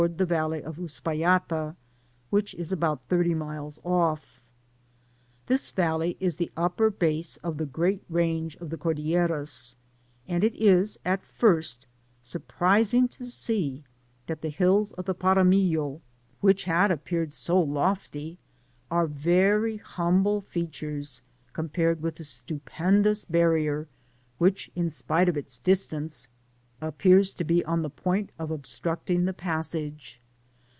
[0.17, 1.75] the valley c^ Uspallata,
[2.31, 4.19] which U about thirty miles c^*
[5.45, 9.45] The valley 19 the upper base of the great range of the Cordillera;
[10.27, 11.81] and it U, at fi^t^
[12.19, 13.83] surprising to see
[14.25, 16.01] that the hills oi the Paramillo»
[16.39, 18.39] which had appeared so lofty,
[18.89, 21.21] are very humble features,
[21.53, 23.87] com^ pared with the stupendous barrier
[24.39, 26.27] which, in sjpke ot its distance,
[26.83, 30.19] appears to be on the point of obstructing the passage.